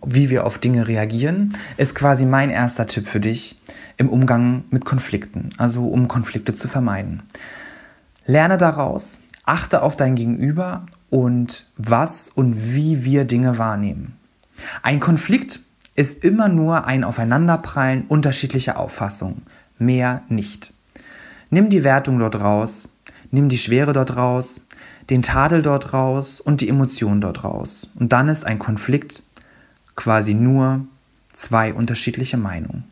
wie 0.04 0.28
wir 0.28 0.44
auf 0.44 0.58
Dinge 0.58 0.88
reagieren, 0.88 1.54
ist 1.76 1.94
quasi 1.94 2.26
mein 2.26 2.50
erster 2.50 2.86
Tipp 2.86 3.06
für 3.06 3.20
dich 3.20 3.60
im 3.96 4.08
Umgang 4.08 4.64
mit 4.70 4.84
Konflikten, 4.84 5.50
also 5.56 5.86
um 5.86 6.08
Konflikte 6.08 6.52
zu 6.52 6.66
vermeiden. 6.66 7.22
Lerne 8.26 8.58
daraus, 8.58 9.20
Achte 9.50 9.82
auf 9.82 9.96
dein 9.96 10.14
Gegenüber 10.14 10.86
und 11.10 11.66
was 11.76 12.28
und 12.28 12.74
wie 12.74 13.02
wir 13.02 13.24
Dinge 13.24 13.58
wahrnehmen. 13.58 14.16
Ein 14.82 15.00
Konflikt 15.00 15.58
ist 15.96 16.24
immer 16.24 16.48
nur 16.48 16.84
ein 16.84 17.02
Aufeinanderprallen 17.02 18.04
unterschiedlicher 18.06 18.78
Auffassungen, 18.78 19.42
mehr 19.76 20.22
nicht. 20.28 20.72
Nimm 21.50 21.68
die 21.68 21.82
Wertung 21.82 22.20
dort 22.20 22.40
raus, 22.40 22.90
nimm 23.32 23.48
die 23.48 23.58
Schwere 23.58 23.92
dort 23.92 24.14
raus, 24.14 24.60
den 25.10 25.22
Tadel 25.22 25.62
dort 25.62 25.92
raus 25.92 26.40
und 26.40 26.60
die 26.60 26.68
Emotion 26.68 27.20
dort 27.20 27.42
raus. 27.42 27.90
Und 27.96 28.12
dann 28.12 28.28
ist 28.28 28.46
ein 28.46 28.60
Konflikt 28.60 29.20
quasi 29.96 30.32
nur 30.32 30.86
zwei 31.32 31.74
unterschiedliche 31.74 32.36
Meinungen. 32.36 32.84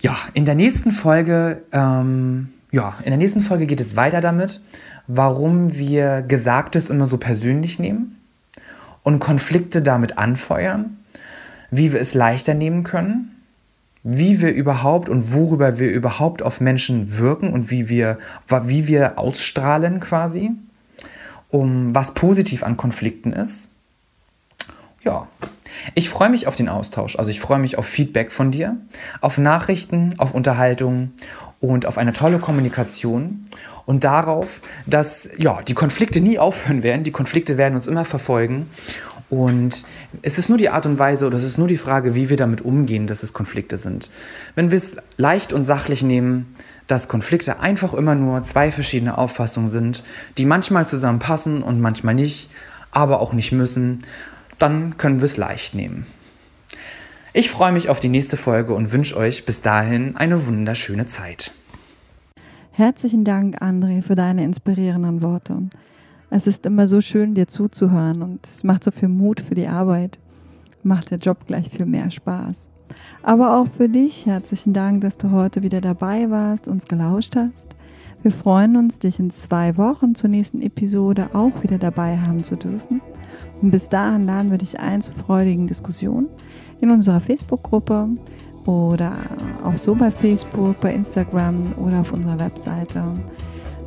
Ja, 0.00 0.16
in 0.34 0.44
der 0.44 0.54
nächsten 0.54 0.92
Folge 0.92 1.64
ähm, 1.72 2.50
ja, 2.70 2.94
in 3.04 3.10
der 3.10 3.16
nächsten 3.16 3.40
Folge 3.40 3.66
geht 3.66 3.80
es 3.80 3.96
weiter 3.96 4.20
damit, 4.20 4.60
warum 5.06 5.76
wir 5.76 6.22
Gesagtes 6.22 6.90
immer 6.90 7.06
so 7.06 7.18
persönlich 7.18 7.78
nehmen 7.78 8.20
und 9.02 9.20
Konflikte 9.20 9.80
damit 9.80 10.18
anfeuern, 10.18 10.98
wie 11.70 11.92
wir 11.92 12.00
es 12.00 12.14
leichter 12.14 12.54
nehmen 12.54 12.84
können, 12.84 13.42
wie 14.02 14.40
wir 14.40 14.52
überhaupt 14.52 15.08
und 15.08 15.32
worüber 15.32 15.78
wir 15.78 15.90
überhaupt 15.90 16.42
auf 16.42 16.60
Menschen 16.60 17.18
wirken 17.18 17.52
und 17.52 17.70
wie 17.70 17.88
wir, 17.88 18.18
wie 18.64 18.86
wir 18.86 19.18
ausstrahlen 19.18 20.00
quasi, 20.00 20.50
um 21.48 21.94
was 21.94 22.14
positiv 22.14 22.62
an 22.62 22.76
Konflikten 22.76 23.32
ist. 23.32 23.70
Ja, 25.02 25.26
ich 25.94 26.08
freue 26.08 26.28
mich 26.28 26.46
auf 26.46 26.56
den 26.56 26.68
Austausch, 26.68 27.16
also 27.16 27.30
ich 27.30 27.40
freue 27.40 27.58
mich 27.58 27.78
auf 27.78 27.86
Feedback 27.86 28.32
von 28.32 28.50
dir, 28.50 28.76
auf 29.20 29.38
Nachrichten, 29.38 30.14
auf 30.18 30.34
Unterhaltung 30.34 31.12
und 31.60 31.86
auf 31.86 31.98
eine 31.98 32.12
tolle 32.12 32.38
Kommunikation 32.38 33.46
und 33.86 34.04
darauf, 34.04 34.60
dass 34.86 35.28
ja, 35.38 35.60
die 35.62 35.74
Konflikte 35.74 36.20
nie 36.20 36.38
aufhören 36.38 36.82
werden, 36.82 37.04
die 37.04 37.10
Konflikte 37.10 37.56
werden 37.56 37.74
uns 37.74 37.86
immer 37.86 38.04
verfolgen 38.04 38.68
Und 39.30 39.84
es 40.22 40.38
ist 40.38 40.48
nur 40.48 40.56
die 40.56 40.70
Art 40.70 40.86
und 40.86 40.98
Weise 40.98 41.26
oder 41.26 41.36
es 41.36 41.44
ist 41.44 41.58
nur 41.58 41.68
die 41.68 41.76
Frage, 41.76 42.14
wie 42.14 42.30
wir 42.30 42.36
damit 42.36 42.62
umgehen, 42.62 43.06
dass 43.06 43.22
es 43.22 43.32
Konflikte 43.32 43.76
sind. 43.76 44.10
Wenn 44.54 44.70
wir 44.70 44.78
es 44.78 44.96
leicht 45.16 45.52
und 45.52 45.64
sachlich 45.64 46.02
nehmen, 46.02 46.54
dass 46.86 47.08
Konflikte 47.08 47.60
einfach 47.60 47.92
immer 47.92 48.14
nur 48.14 48.42
zwei 48.42 48.70
verschiedene 48.70 49.18
Auffassungen 49.18 49.68
sind, 49.68 50.02
die 50.38 50.46
manchmal 50.46 50.86
zusammenpassen 50.86 51.62
und 51.62 51.80
manchmal 51.80 52.14
nicht, 52.14 52.48
aber 52.90 53.20
auch 53.20 53.34
nicht 53.34 53.52
müssen, 53.52 54.00
dann 54.58 54.96
können 54.96 55.20
wir 55.20 55.26
es 55.26 55.36
leicht 55.36 55.74
nehmen. 55.74 56.06
Ich 57.34 57.50
freue 57.50 57.72
mich 57.72 57.90
auf 57.90 58.00
die 58.00 58.08
nächste 58.08 58.38
Folge 58.38 58.72
und 58.72 58.90
wünsche 58.90 59.14
euch 59.14 59.44
bis 59.44 59.60
dahin 59.60 60.16
eine 60.16 60.46
wunderschöne 60.46 61.06
Zeit. 61.06 61.52
Herzlichen 62.70 63.24
Dank, 63.24 63.60
André, 63.60 64.00
für 64.00 64.14
deine 64.14 64.44
inspirierenden 64.44 65.20
Worte. 65.20 65.68
Es 66.30 66.46
ist 66.46 66.64
immer 66.64 66.88
so 66.88 67.02
schön, 67.02 67.34
dir 67.34 67.46
zuzuhören 67.46 68.22
und 68.22 68.46
es 68.46 68.64
macht 68.64 68.84
so 68.84 68.90
viel 68.90 69.08
Mut 69.08 69.40
für 69.40 69.54
die 69.54 69.66
Arbeit. 69.66 70.18
Macht 70.82 71.10
der 71.10 71.18
Job 71.18 71.46
gleich 71.46 71.68
viel 71.68 71.84
mehr 71.84 72.10
Spaß. 72.10 72.70
Aber 73.22 73.58
auch 73.58 73.66
für 73.76 73.90
dich 73.90 74.24
herzlichen 74.24 74.72
Dank, 74.72 75.02
dass 75.02 75.18
du 75.18 75.30
heute 75.30 75.62
wieder 75.62 75.82
dabei 75.82 76.30
warst, 76.30 76.66
uns 76.66 76.86
gelauscht 76.86 77.36
hast. 77.36 77.76
Wir 78.22 78.32
freuen 78.32 78.76
uns, 78.76 79.00
dich 79.00 79.18
in 79.18 79.30
zwei 79.30 79.76
Wochen 79.76 80.14
zur 80.14 80.30
nächsten 80.30 80.62
Episode 80.62 81.28
auch 81.34 81.62
wieder 81.62 81.76
dabei 81.76 82.16
haben 82.16 82.42
zu 82.42 82.56
dürfen. 82.56 83.02
Und 83.60 83.70
bis 83.70 83.88
dahin 83.88 84.24
laden 84.24 84.50
wir 84.50 84.58
dich 84.58 84.80
ein 84.80 85.02
zu 85.02 85.12
freudigen 85.12 85.66
Diskussionen 85.66 86.28
in 86.80 86.90
unserer 86.90 87.20
Facebook-Gruppe 87.20 88.08
oder 88.66 89.16
auch 89.64 89.76
so 89.76 89.94
bei 89.94 90.10
Facebook, 90.10 90.78
bei 90.80 90.92
Instagram 90.92 91.72
oder 91.78 92.00
auf 92.00 92.12
unserer 92.12 92.38
Webseite. 92.38 93.02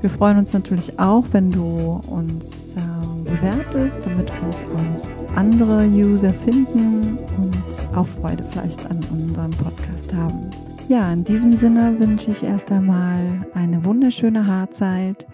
Wir 0.01 0.09
freuen 0.09 0.39
uns 0.39 0.51
natürlich 0.51 0.99
auch, 0.99 1.25
wenn 1.31 1.51
du 1.51 2.01
uns 2.07 2.75
ähm, 2.75 3.23
bewertest, 3.23 3.99
damit 4.03 4.31
uns 4.41 4.63
auch 4.63 5.37
andere 5.37 5.85
User 5.85 6.33
finden 6.33 7.19
und 7.37 7.95
auch 7.95 8.07
Freude 8.07 8.43
vielleicht 8.51 8.89
an 8.89 8.99
unserem 9.11 9.51
Podcast 9.51 10.11
haben. 10.13 10.49
Ja, 10.89 11.13
in 11.13 11.23
diesem 11.23 11.53
Sinne 11.53 11.99
wünsche 11.99 12.31
ich 12.31 12.43
erst 12.43 12.71
einmal 12.71 13.45
eine 13.53 13.85
wunderschöne 13.85 14.45
Haarzeit. 14.45 15.27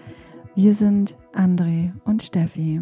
Wir 0.55 0.75
sind 0.75 1.15
André 1.33 1.91
und 2.03 2.21
Steffi. 2.21 2.81